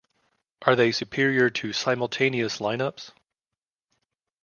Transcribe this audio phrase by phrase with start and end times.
[0.63, 3.11] Are they superior to simultaneous lineups?